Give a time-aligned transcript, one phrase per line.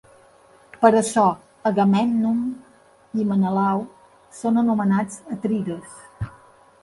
[0.83, 1.25] Per això
[1.69, 2.39] Agamèmnon
[3.23, 3.83] i Menelau
[4.39, 6.01] són anomenats Atrides.